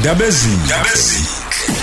Ndabezini. 0.00 0.56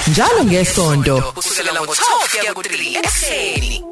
njalo 0.07 0.43
ngesonto 0.45 1.15
kusukela 1.35 1.71
ngo-12 1.81 2.39
kuya 2.39 2.53
ku-3 2.53 2.97
ekuseni. 2.97 3.83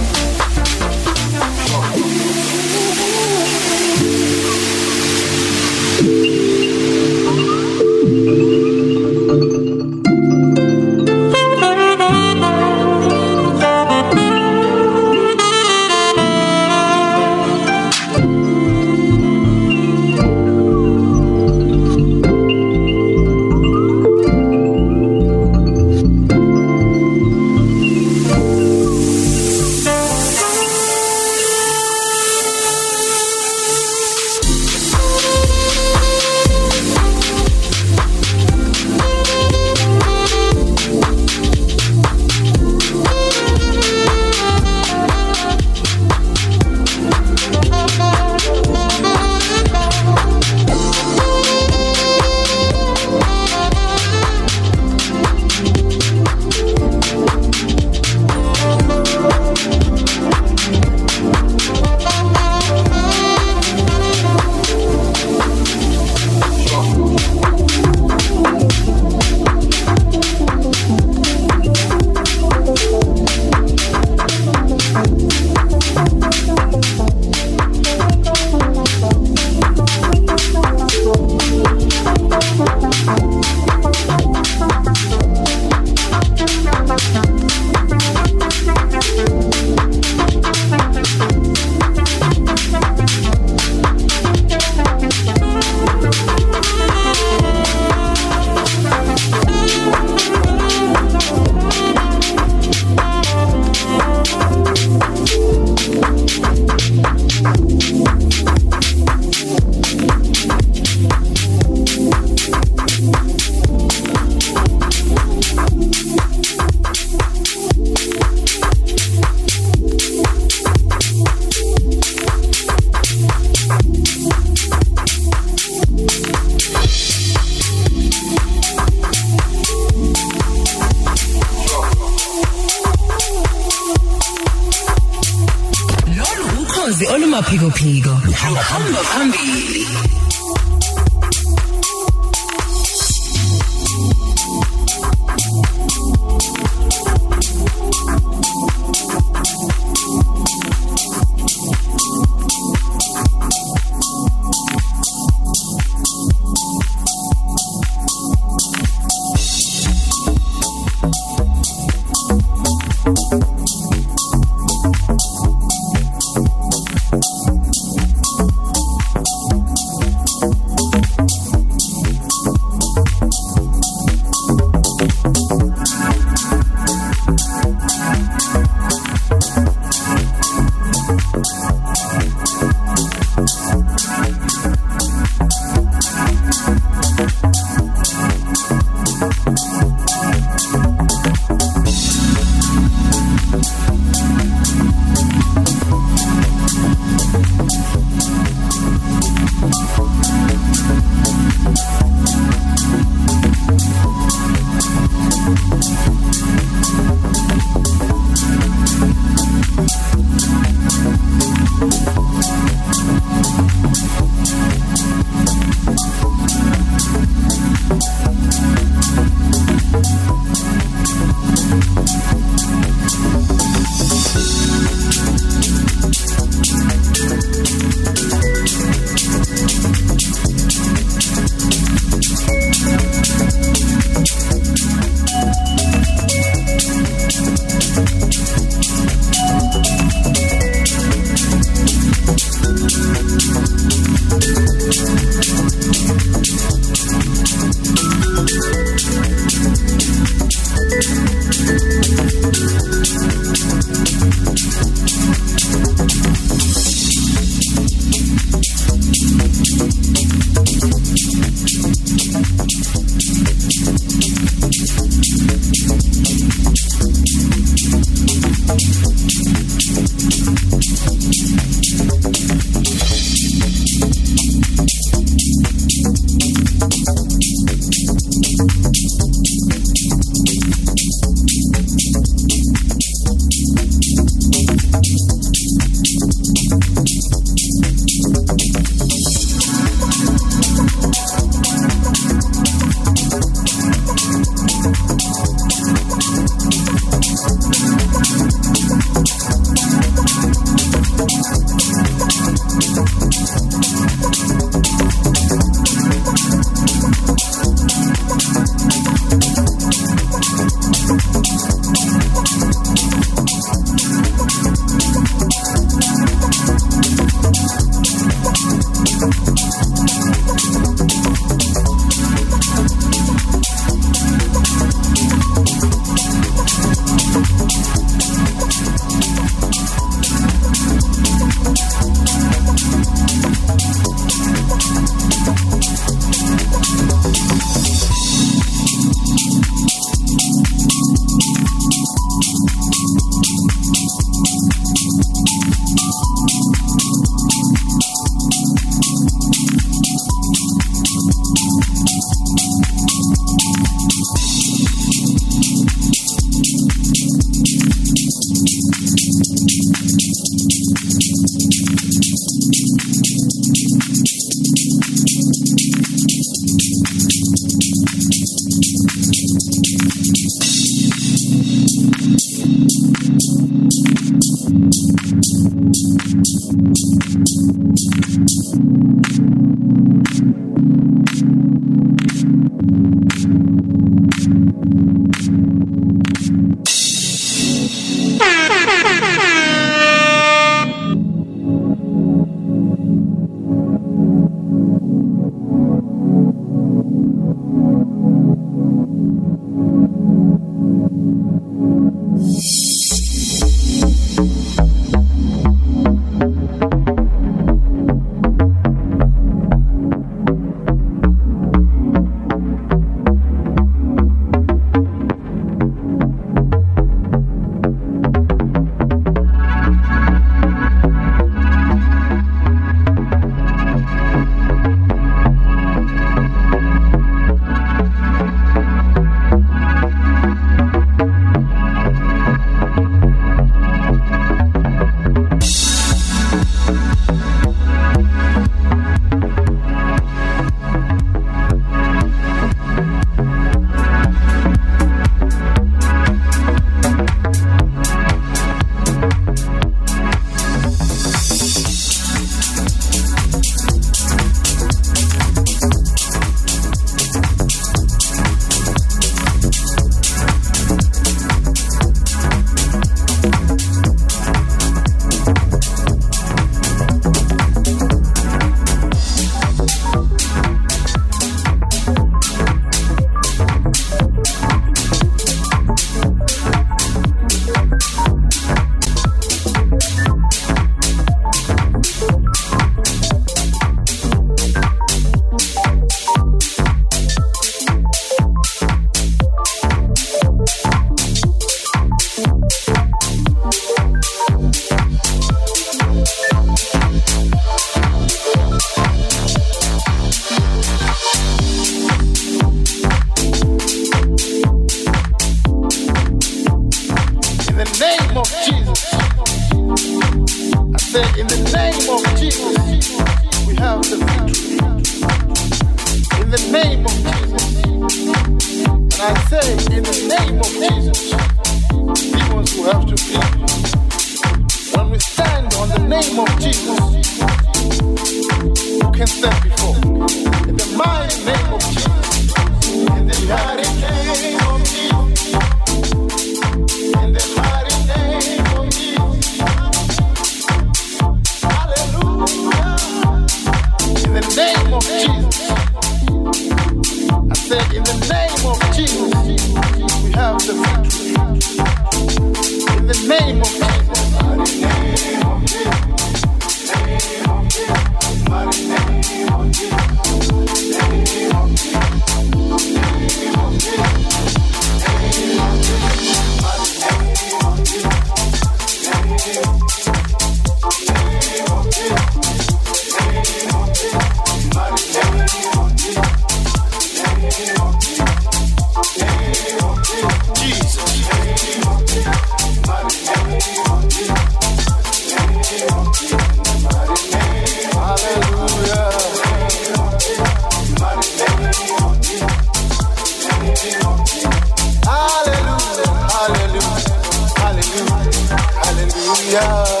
Hallelujah. 599.51 600.00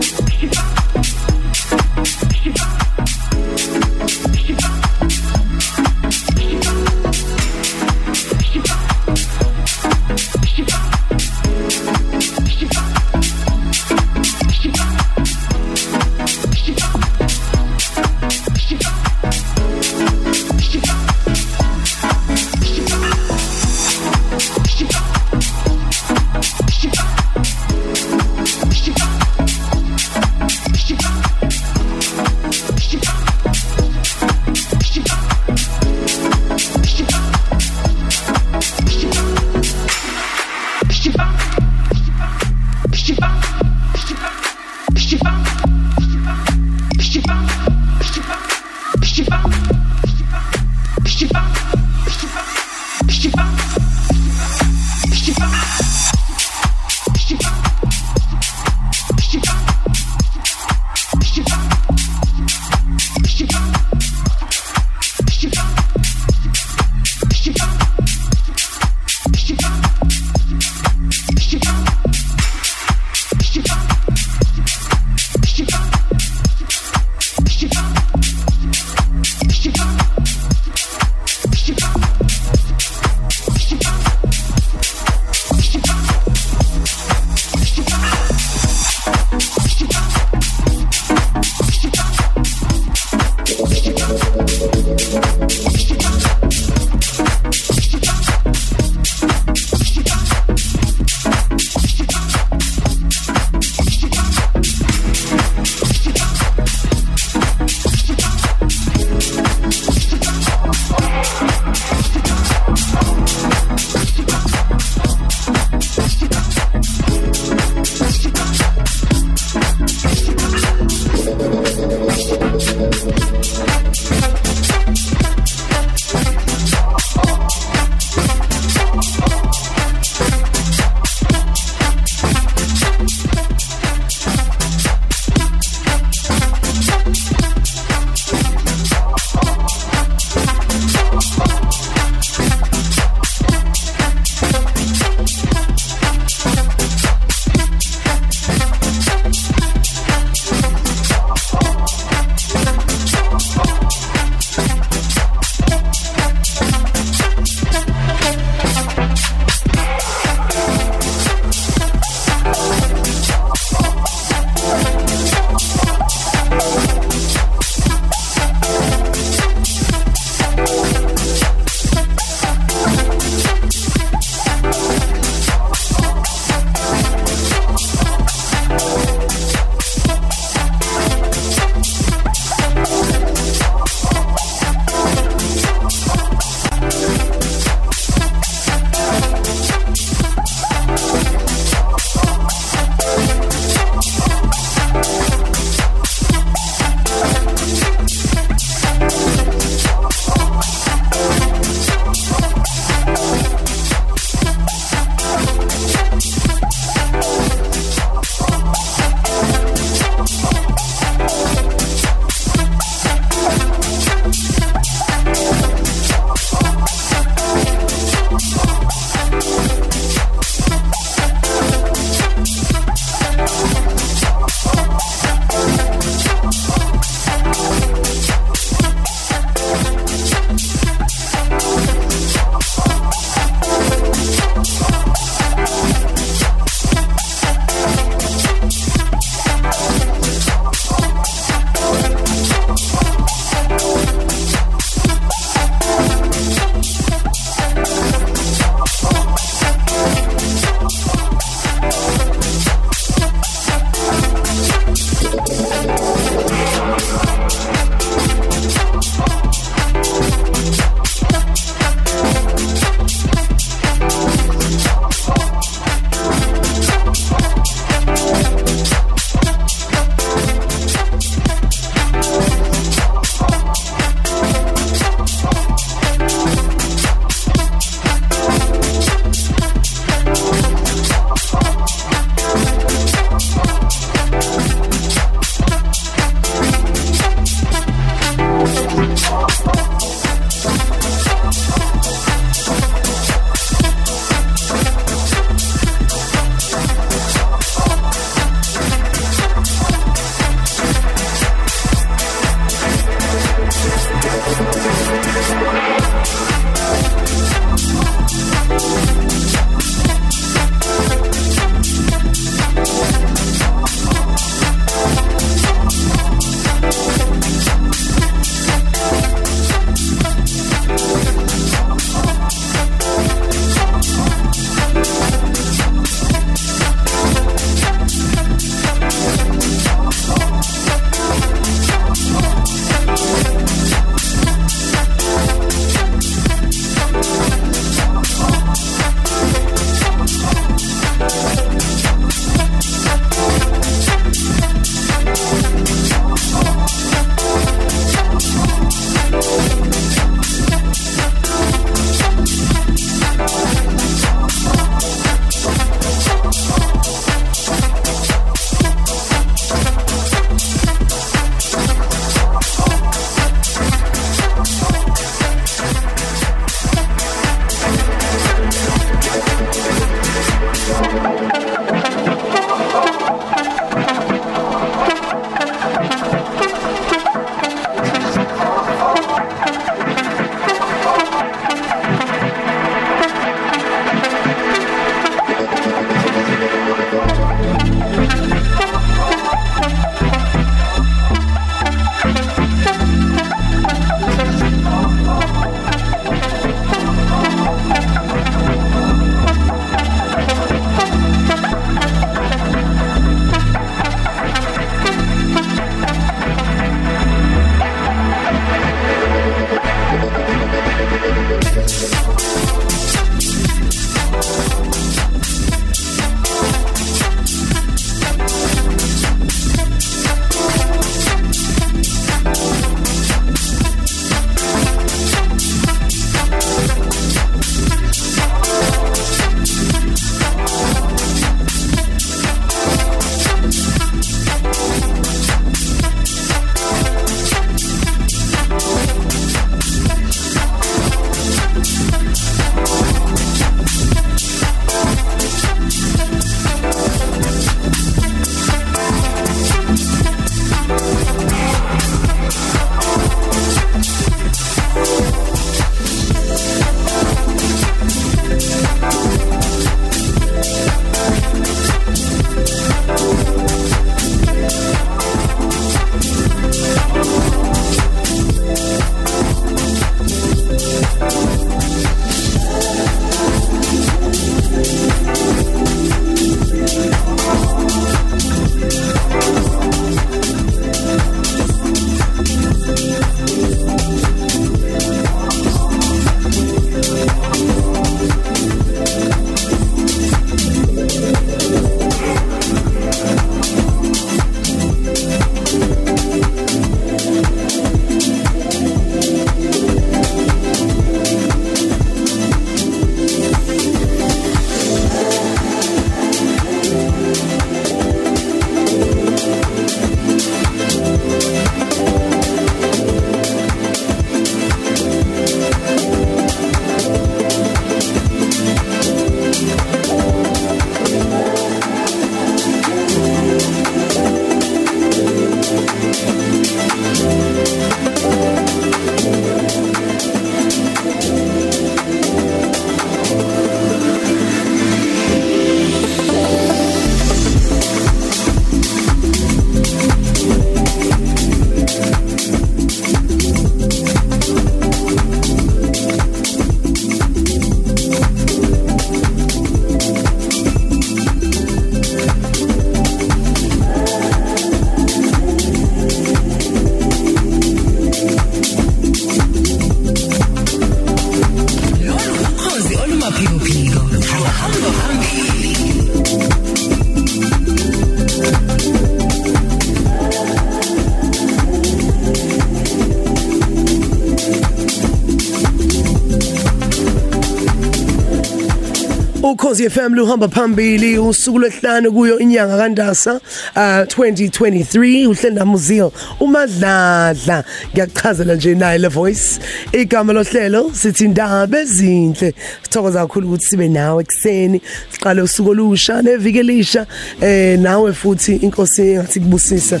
Ukhosi 579.76 579.90
FM 579.90 580.14
luhamba 580.14 580.48
phambili 580.48 581.18
usuku 581.18 581.58
lwesihlanu 581.58 582.12
kuyo 582.12 582.38
inyanga 582.38 582.76
kaNdasa 582.76 583.34
uh 583.76 583.80
2023 583.80 585.26
uhlenda 585.26 585.64
muzio 585.64 586.12
umadladla. 586.40 587.64
Ngiyachazela 587.92 588.54
nje 588.54 588.74
naye 588.74 588.98
le 588.98 589.08
voice. 589.08 589.60
Igama 589.92 590.32
lohlelo 590.32 590.90
sithi 590.94 591.24
indaba 591.24 591.78
ezinhle 591.78 592.54
sithokoza 592.82 593.20
kakhulu 593.20 593.48
ukuthi 593.48 593.66
sibe 593.66 593.88
nawe 593.88 594.22
ekseni 594.22 594.80
siqale 595.10 595.42
usuku 595.42 595.70
olusha 595.70 596.22
neviki 596.22 596.58
elisha 596.58 597.06
eh 597.40 597.78
nawe 597.78 598.12
futhi 598.12 598.56
inkosi 598.56 599.02
engathi 599.02 599.40
kubusisa 599.40 600.00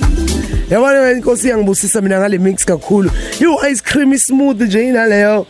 yabona 0.70 1.12
inkosi 1.12 1.48
yangibusisa 1.48 2.00
mina 2.00 2.18
ngale 2.18 2.38
mix 2.38 2.64
kakhulu. 2.64 3.10
You 3.40 3.58
ice 3.70 3.82
cream 3.82 4.18
smooth 4.18 4.62
nje 4.62 4.88
inaleyo. 4.88 5.46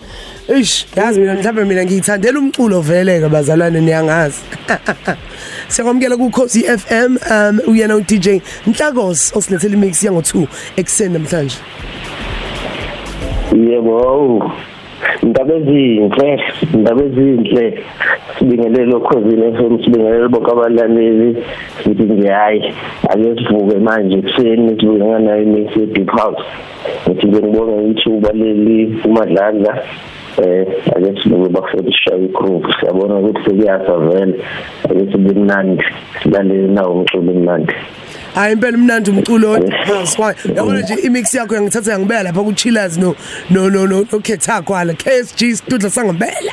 Eish 0.48 0.86
yazi 0.96 1.20
mina 1.20 1.34
mhlawumbe 1.34 1.64
mina 1.64 1.84
ngiyithandela 1.84 2.38
umculo 2.38 2.80
veleke 2.80 3.28
bazalwane 3.28 3.80
niyangazi. 3.80 4.40
Siyakwamukela 5.68 6.16
ku 6.16 6.30
Khosi 6.30 6.62
FM 6.62 7.18
um 7.18 7.60
uyena 7.66 7.96
u 7.96 8.00
DJ 8.00 8.38
Nhlakos 8.66 9.34
osilethela 9.36 9.74
imix 9.74 10.04
yango 10.04 10.20
2 10.20 10.46
ekseni 10.76 11.14
namhlanje. 11.14 11.58
Yebo 13.58 14.52
indaba 15.22 15.54
ezinhle 15.54 16.38
indaba 16.74 17.02
ezinhle. 17.02 17.82
Sibingelele 18.38 18.94
okhosini 18.94 19.50
FM 19.56 19.82
sibingelele 19.82 20.28
bonke 20.28 20.50
abalaleli. 20.52 21.42
Sithi 21.82 22.02
nje 22.02 22.28
hayi 22.28 22.74
ake 23.10 23.34
sivuke 23.42 23.78
manje 23.78 24.22
kuseni 24.22 24.80
sibuye 24.80 25.04
nganayo 25.04 25.42
imix 25.42 25.76
ye 25.76 25.86
Deep 25.86 26.10
House. 26.10 26.44
Ngithi 27.08 27.26
ngibonga 27.26 27.82
ithuba 27.90 28.32
leli 28.32 28.94
umadlala 29.04 29.82
eh 29.82 30.15
ake 30.96 31.22
sibuke 31.22 31.48
bafuna 31.48 31.88
ishaye 31.88 32.24
igroove 32.24 32.74
siyabona 32.80 33.14
ukuthi 33.14 33.44
sekuyasa 33.44 33.96
vele 33.96 34.34
ake 34.84 35.12
sibe 35.12 35.40
mnandi 35.40 35.84
silalele 36.22 36.68
nawo 36.68 36.92
umculo 36.92 37.32
mnandi 37.32 37.74
hayi 38.36 38.52
impela 38.52 38.78
mnandi 38.78 39.10
umculo. 39.10 39.52
Why 40.18 40.34
yabona 40.56 40.80
nje 40.80 40.94
imix 40.94 41.34
yakho 41.34 41.54
yangithatha 41.54 41.92
yangibeka 41.92 42.22
lapha 42.22 42.44
ku 42.44 42.52
chillers 42.52 42.98
no 42.98 43.14
no 43.50 43.70
no 43.70 43.86
no 43.86 44.00
okhetha 44.12 44.62
kwala 44.62 44.94
KSG 44.94 45.56
studla 45.56 45.90
sangibela. 45.90 46.52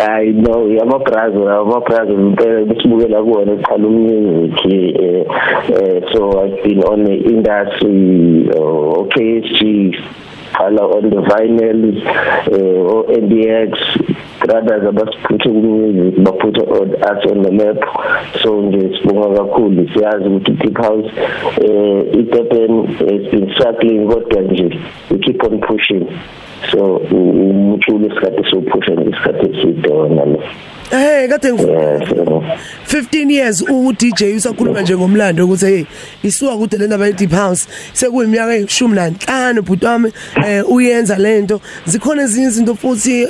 I 0.00 0.32
know 0.32 0.66
yamabrazo 0.66 1.44
yamabrazo 1.44 2.12
impela 2.12 2.64
besibukela 2.64 3.22
kuona 3.22 3.52
eqala 3.52 3.86
umusic 3.88 4.96
eh 5.00 5.24
eh 5.78 6.00
so 6.12 6.44
I've 6.44 6.62
been 6.64 6.82
on 6.82 7.04
the 7.04 7.14
industry 7.14 8.48
uh, 8.50 9.04
KSG 9.12 9.94
phala 10.52 10.82
on 10.96 11.10
the 11.10 11.20
vinyl 11.30 11.82
uh, 12.52 12.92
or 12.92 13.04
NDX 13.04 13.70
brothers 14.40 14.82
abasiphethe 14.90 15.52
music 15.52 16.14
baputha 16.24 16.62
us 17.10 17.30
on 17.30 17.42
the 17.42 17.50
map. 17.50 17.78
So 18.42 18.62
nje 18.62 18.98
sibonga 18.98 19.36
kakhulu 19.36 19.88
siyazi 19.94 20.28
ukuthi 20.28 20.52
deep 20.52 20.78
house 20.78 21.10
eh 21.60 22.18
iDurban 22.20 22.86
has 22.86 23.30
been 23.30 23.50
struggling 23.54 24.06
kodwa 24.06 24.42
nje 24.42 24.78
we 25.10 25.18
keep 25.18 25.44
on 25.44 25.60
pushing. 25.60 26.06
So 26.70 26.96
umculo 26.96 28.06
isikhathi 28.06 28.50
sophusha 28.50 28.92
ngesikhathi 28.92 29.46
eside 29.50 29.88
wona 29.88 30.24
lo 30.24 30.42
Eh 30.92 31.28
kade 31.28 31.52
ngifu 31.52 32.44
15 32.88 33.30
years 33.30 33.62
u 33.62 33.92
DJ 33.92 34.22
usakhuluma 34.36 34.82
nje 34.82 34.96
ngomlando 34.96 35.44
ukuthi 35.44 35.66
hey 35.66 35.84
isuka 36.22 36.56
kude 36.56 36.76
lena 36.76 36.98
ba 36.98 37.12
deep 37.12 37.32
house 37.32 37.68
sekuyiminyaka 37.92 38.54
eyishumi 38.54 38.94
nanhlanu 38.94 39.62
bhuti 39.62 39.86
wami 39.86 40.12
eh 40.46 40.70
uyenza 40.70 41.16
lento 41.16 41.60
zikhona 41.86 42.22
ezinye 42.22 42.46
izinto 42.46 42.74
futhi 42.74 43.22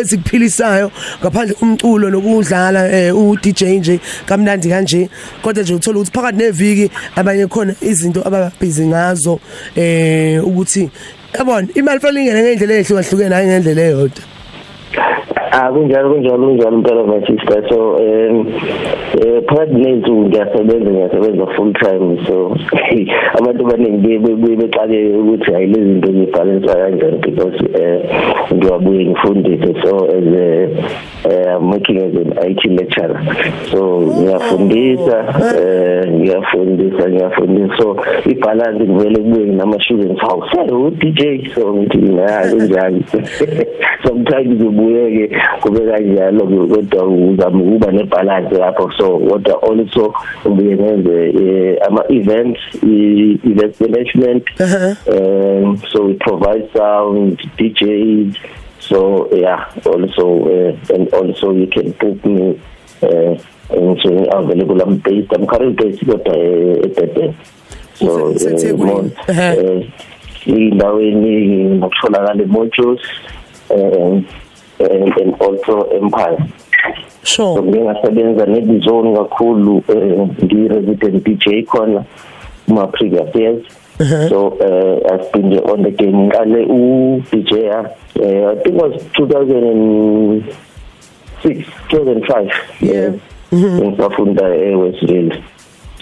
ezikuphilisayo 0.00 0.90
ngaphandle 1.20 1.56
umculo 1.62 2.10
nokudlala 2.10 2.92
eh 2.92 3.16
u 3.16 3.36
DJ 3.36 3.62
nje 3.62 4.00
kamnandi 4.26 4.68
kanje. 4.68 5.08
Kodwa 5.42 5.62
nje 5.62 5.74
uthola 5.74 5.98
ukuthi 5.98 6.12
phakathi 6.12 6.38
neviki 6.38 6.90
abanye 7.16 7.46
khona 7.46 7.74
izinto 7.80 8.20
ababhizi 8.26 8.86
ngazo 8.86 9.40
eh 9.76 10.44
ukuthi 10.46 10.90
yabona 11.34 11.68
imali 11.74 12.00
fanele 12.00 12.20
ingene 12.20 12.42
ngendlela 12.42 12.74
ehlukahlukene 12.74 13.34
hayi 13.34 13.46
ngendlela 13.46 13.82
eyodwa. 13.82 14.37
Ah 15.50 15.70
kunjalo 15.72 16.12
kunjalo 16.12 16.46
kunjalo 16.46 16.76
impela 16.76 17.06
my 17.06 17.20
sister. 17.24 17.64
So 17.68 17.96
um 17.96 18.46
eh 19.16 19.40
phakathi 19.48 19.74
nezinsuku 19.74 20.28
ngiyasebenza 20.28 20.90
ngiyasebenza 20.90 21.46
full 21.56 21.72
time 21.72 22.18
so 22.26 22.52
abantu 23.38 23.60
abaningi 23.66 24.18
bexake 24.60 24.98
ukuthi 25.16 25.52
hayi 25.52 25.66
lezi 25.66 25.88
zinto 25.88 26.10
ngibhalansa 26.12 26.74
kanjani 26.74 27.18
because 27.24 27.58
eh 27.80 27.98
ngiyabuye 28.54 29.04
ngifundise. 29.06 29.70
So 29.82 29.90
as 30.12 30.28
a 30.36 31.17
uh, 31.24 31.58
working 31.60 31.98
as 31.98 32.14
an 32.14 32.32
IT 32.38 32.62
lecturer. 32.70 33.18
So 33.70 34.00
ngiyafundisa 34.00 35.16
eh 35.58 36.08
ngiyafundisa 36.12 37.08
ngiyafundisa. 37.08 37.76
So 37.78 37.96
ibalance 38.24 38.84
kumele 38.84 39.18
kube 39.18 39.44
nama 39.44 39.80
students 39.80 40.20
house 40.20 40.50
so 40.68 40.90
DJ 40.90 41.54
so 41.54 41.74
ngithi 41.74 41.98
na 41.98 42.50
kunjani? 42.50 43.04
Sometimes 44.06 44.62
ubuyeke 44.62 45.36
kube 45.60 45.80
kanjalo 45.80 46.46
kodwa 46.46 47.06
uzama 47.06 47.62
ukuba 47.62 47.92
nebalance 47.92 48.54
lapho. 48.54 48.92
So 48.98 49.18
kodwa 49.18 49.62
also 49.62 50.14
ubuye 50.44 50.76
ngenze 50.76 51.78
ama 51.88 52.04
events 52.08 52.60
event 52.82 53.80
management. 53.80 54.44
Um 54.60 55.76
so 55.92 56.04
we 56.04 56.14
provide 56.14 56.68
sound 56.76 57.38
DJs 57.58 58.36
so 58.88 59.28
yeah 59.34 59.70
also 59.84 60.24
uh, 60.48 60.94
and 60.94 61.08
also 61.14 61.52
you 61.52 61.66
can 61.66 61.92
book 61.92 62.24
me 62.24 62.60
uh 63.02 63.36
into 63.70 64.26
available 64.32 64.80
I'm 64.80 64.96
based 64.98 65.32
I'm 65.32 65.46
currently 65.46 65.90
based 65.90 66.04
kodwa 66.04 66.36
eDurban 66.86 67.34
so 67.94 68.32
indaweni 70.46 71.64
ngokutholakala 71.76 72.34
um 73.70 74.24
and, 74.80 75.12
and 75.18 75.34
also 75.40 75.90
empire. 75.90 76.38
Sure. 77.24 77.56
So 77.56 77.62
ngingasebenza 77.62 78.46
nezone 78.46 79.16
kakhulu 79.16 79.82
ngi-resident 80.42 81.24
DJ 81.24 81.66
khona 81.66 82.04
kuma 82.66 82.86
previous 82.86 83.34
years. 83.34 83.62
Uh 83.66 83.77
-huh. 83.98 84.28
So 84.28 84.38
uh, 84.60 85.00
I've 85.12 85.32
been 85.32 85.58
on 85.58 85.82
the 85.82 85.90
game 85.90 86.28
ngale 86.28 86.62
u 86.66 87.22
DJ 87.30 87.52
uh, 87.70 87.84
I 88.52 88.54
think 88.62 88.76
was 88.80 89.02
2006 89.14 91.66
2005 91.90 92.50
yeah. 92.80 93.12
Ngifunda 93.52 94.54
e 94.54 94.74
Westville 94.74 95.42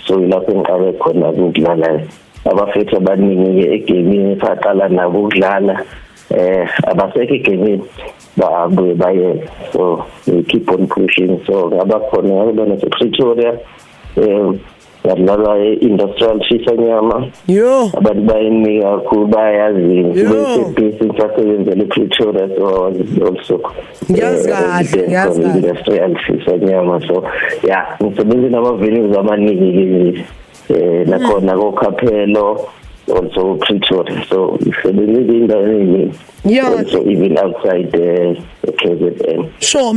so 0.07 0.21
ilapho 0.21 0.55
ngiqale 0.55 0.93
khona 0.93 1.29
ukudlala. 1.29 2.01
Abafethu 2.45 2.97
abaningi 2.97 3.63
ke 3.63 3.75
egaming 3.75 4.41
saqala 4.41 4.89
nabo 4.89 5.19
ukudlala. 5.27 5.85
Eh 6.31 6.69
abasekho 6.87 7.35
egaming 7.35 7.83
babuye 8.37 8.95
baye 8.95 9.49
so 9.73 10.07
we 10.27 10.43
keep 10.45 10.71
on 10.71 10.87
pushing. 10.87 11.45
So 11.47 11.71
ngaba 11.71 12.01
khona 12.11 12.35
ngabona 12.35 12.81
se 12.81 12.87
Pretoria 12.87 13.59
eh 14.17 14.53
yadlala 15.09 15.59
industrial 15.81 16.41
shisanyama 16.49 17.27
yo. 17.49 17.91
Abantu 17.95 18.23
bayinika 18.23 18.99
kakhulu 18.99 19.27
bayazi 19.27 20.03
bese 20.03 20.65
business 20.75 21.21
asebenzele 21.25 21.85
Pretoria 21.85 22.49
so 22.57 22.93
also 23.27 23.61
ngiyazi 24.11 24.49
kahle 24.49 25.09
ngiyazi 25.09 25.43
kahle. 25.43 25.59
industrial 25.59 26.17
shisanyama 26.27 27.01
so 27.07 27.25
yeah 27.63 27.97
ngisebenza 28.03 28.49
nama 28.49 28.73
venues 28.73 29.17
amaningi 29.17 30.25
eh 30.69 31.07
nakhona 31.09 31.57
ko 31.57 31.73
Kapelo 31.73 32.69
also 33.17 33.55
Pretoria 33.55 34.25
so 34.29 34.59
isebenza 34.61 35.33
indawo 35.33 35.63
eningi 35.63 36.11
yeah 36.45 36.79
also 36.79 36.99
even 37.07 37.39
outside 37.39 37.91
the 37.93 38.37
KZN 38.73 39.45
sure 39.61 39.93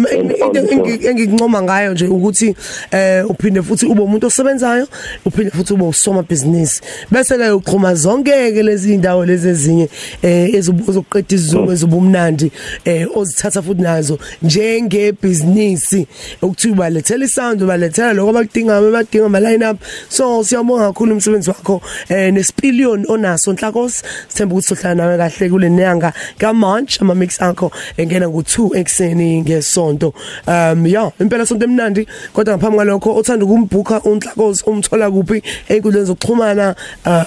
engikuncoma 1.10 1.62
ngayo 1.62 1.94
nje 1.94 2.08
ukuthi 2.08 2.56
eh 2.92 3.30
uphinde 3.30 3.62
futhi 3.62 3.86
ube 3.86 4.02
umuntu 4.02 4.28
osebenzayo 4.28 4.88
uphinde 5.26 5.52
futhi 5.52 5.74
ube 5.74 5.84
usoma 5.84 6.24
business 6.24 6.82
bese 7.12 7.38
ke 7.38 7.52
uqhuma 7.52 7.96
zonke 7.96 8.32
ke 8.54 8.64
lezi 8.64 8.94
indawo 8.94 9.26
lezi 9.26 9.50
ezinye 9.50 9.90
eh 10.22 10.54
ezoqeda 10.54 11.36
isizungu 11.36 11.72
ezobumnandi 11.72 12.52
eh 12.86 13.08
ozithatha 13.16 13.62
futhi 13.62 13.82
nazo 13.82 14.20
njenge 14.42 15.12
business 15.12 15.96
ukuthi 16.42 16.70
ubalethela 16.70 17.26
isound 17.26 17.62
ubalethela 17.62 18.14
lokho 18.14 18.30
abakudingayo 18.30 18.88
abadinga 18.88 19.26
ama 19.26 19.40
line 19.40 19.66
up 19.66 19.78
so 20.10 20.44
siyabonga 20.44 20.88
kakhulu 20.88 21.14
umsebenzi 21.14 21.50
wakho 21.50 21.82
eh 22.10 22.34
nesipillion 22.34 23.06
onaso 23.08 23.54
Nhlakos 23.54 24.04
sithemba 24.28 24.56
ukuthi 24.56 24.68
sohlala 24.68 24.96
nawe 24.96 25.18
kahle 25.18 25.50
kule 25.50 25.70
nyanga 25.70 26.14
ka 26.38 26.54
March 26.54 27.02
ama 27.02 27.16
mix 27.16 27.42
akho 27.42 27.72
engena 27.98 28.30
ngo2 28.60 28.78
ekseni 28.78 29.42
ngesonto. 29.42 30.14
Um 30.48 30.86
yeah 30.86 31.12
impela 31.20 31.46
sonto 31.46 31.66
emnandi 31.66 32.08
kodwa 32.34 32.58
ngaphambi 32.58 32.78
kwalokho 32.78 33.16
othanda 33.16 33.46
ukumbhuka 33.46 34.02
uNhlakosi 34.04 34.64
umthola 34.68 35.12
kuphi 35.12 35.44
einkundleni 35.70 36.06
zokuxhumana 36.06 36.76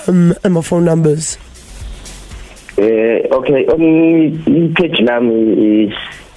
um 0.09 0.35
ama 0.43 0.63
phone 0.63 0.85
numbers? 0.85 1.39
Eh 2.79 3.27
okay 3.31 3.67
on 3.69 4.75
page 4.75 5.01
nami 5.01 5.85
is 5.85 5.95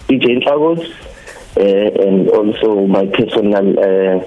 DJ 0.08 0.40
Nhlakosi 0.40 0.92
uh, 1.58 2.08
and 2.08 2.30
also 2.30 2.86
my 2.88 3.06
personal 3.08 3.68
uh, 3.80 4.24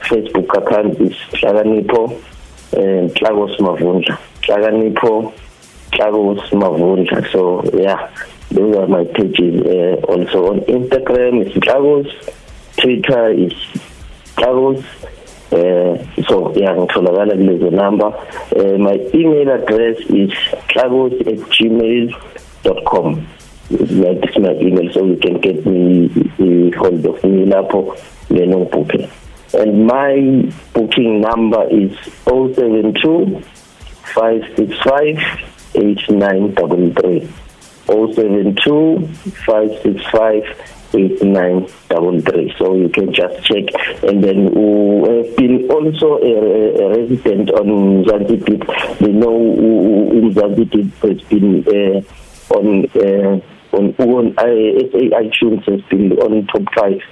Facebook 0.00 0.48
account 0.56 1.00
is 1.00 1.16
Hlakanipho 1.32 2.12
uh, 2.12 3.08
Tlagos 3.14 3.58
Mavundla. 3.58 4.18
Hlakanipho 4.42 5.32
Tlagos 5.92 6.50
Mavundla 6.52 7.32
so 7.32 7.62
yeah. 7.78 8.10
Those 8.50 8.76
are 8.76 8.86
my 8.86 9.04
pages 9.04 9.60
uh, 9.66 9.96
also 10.06 10.52
on 10.52 10.60
Instagram 10.62 11.40
is 11.46 11.52
Tlagos 11.62 12.08
Twitter 12.76 13.30
is 13.32 13.52
Tlagos 14.36 14.84
eh 15.52 15.96
so 16.28 16.52
yeah 16.56 16.74
ngitholakala 16.74 17.34
kulezo 17.36 17.70
number. 17.70 18.12
Uh, 18.56 18.78
my 18.78 18.98
email 19.14 19.48
address 19.50 19.98
is 20.10 20.30
tlagos@gmail.com 20.68 23.26
like 23.70 24.38
my 24.38 24.52
email 24.58 24.92
so 24.92 25.04
you 25.06 25.16
can 25.16 25.38
get 25.40 25.64
me 25.66 26.06
uh, 26.38 26.70
hold 26.78 27.06
of 27.06 27.24
me 27.24 27.44
lapho 27.46 27.96
leno 28.30 28.64
booking 28.64 29.08
and 29.54 29.86
my 29.86 30.42
booking 30.74 31.20
number 31.20 31.64
is 31.70 31.92
072 32.26 33.40
565 34.14 35.18
8933 35.74 37.28
072 37.86 39.08
565 39.46 40.72
8933 40.94 42.54
so 42.58 42.74
you 42.74 42.88
can 42.88 43.12
just 43.12 43.42
check. 43.44 43.64
And 44.02 44.22
then 44.22 44.52
who 44.52 45.04
have 45.10 45.36
been 45.36 45.68
also 45.70 46.18
a, 46.18 46.82
a 46.82 46.88
resident 46.96 47.50
on 47.50 48.04
Zanzibar 48.08 48.94
they 49.00 49.12
know 49.12 49.36
who 49.38 50.32
Zanzibar 50.32 51.10
has 51.10 51.20
been 51.22 51.64
uh, 51.66 52.54
on 52.54 52.86
uh, 52.96 53.40
on 53.76 53.94
on 53.98 54.34
uh, 54.38 54.88
SA 54.90 55.02
iTunes 55.20 55.64
has 55.70 55.82
been 55.90 56.12
on 56.12 56.46
top 56.46 56.74
5 56.74 57.02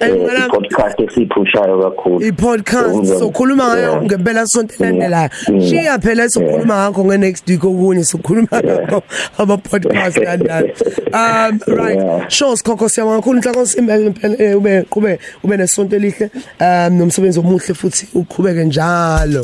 eh 0.00 0.48
podcast 0.50 1.00
esiphushayo 1.00 1.78
kakhulu. 1.82 2.22
I-podcast 2.26 3.18
sokhuluma 3.18 3.74
ngayo 3.74 4.02
ngempela 4.02 4.46
sonto 4.46 4.74
elandelayo. 4.78 5.30
shiya 5.46 5.98
phela 5.98 6.28
sokhuluma 6.28 6.74
ngakho 6.90 7.04
nge-next 7.04 7.48
week 7.48 7.64
okunye 7.64 8.04
sokhuluma 8.04 8.62
ngakho 8.62 9.02
ama-podcast 9.38 10.20
kanjalo 10.24 10.68
um 11.12 11.60
right. 11.66 12.30
Sure 12.30 12.56
sikhokho 12.56 12.88
siyabonga 12.88 13.20
kakhulu. 13.20 13.38
Inhloko 13.38 13.66
simpela 13.66 14.14
ube 14.56 14.82
qhube 14.90 15.18
ube 15.44 15.56
nesonto 15.56 15.96
elihle. 15.96 16.30
Um 16.60 16.98
nomsebenzi 16.98 17.38
omuhle 17.40 17.74
futhi 17.74 18.06
uqhubeke 18.14 18.64
njalo. 18.64 19.42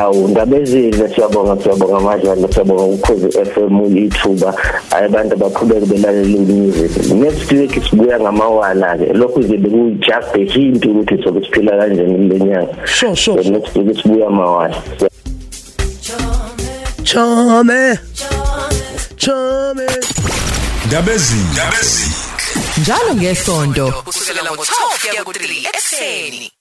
Awu 0.00 0.28
ngabezile 0.28 1.08
siyabonga 1.14 1.62
siyabonga 1.62 2.00
manje 2.00 2.26
siyabonga 2.52 2.84
ukhozi 2.84 3.28
FM 3.52 3.76
ithuba 4.06 4.50
abantu 4.90 5.34
baqhubeke 5.42 5.86
belalela 5.90 6.38
music 6.38 6.92
next 7.12 7.52
week 7.52 7.72
sibuya 7.84 8.20
ngamawala 8.20 8.98
ke 8.98 9.12
lokho 9.20 9.40
izobe 9.40 9.68
ku 9.74 9.80
just 10.06 10.34
a 10.40 10.42
hint 10.52 10.82
ukuthi 10.84 11.14
sobe 11.22 11.40
siphila 11.44 11.72
kanjani 11.78 12.28
lenyanga 12.30 12.74
sure 12.86 13.16
sure 13.16 13.42
so 13.42 13.50
next 13.50 13.76
week 13.76 13.96
sibuya 14.02 14.26
amawala 14.26 14.76
chome. 17.08 17.98
Chome. 19.16 19.86
Ndabezini 20.86 21.42
Ndabezini 21.52 22.14
njalo 22.80 23.14
ngesonto 23.14 23.92
kusukela 24.04 24.50
ngo12 24.50 25.10
kuya 25.10 25.22
ku3 25.22 25.68
ekseni 25.68 26.57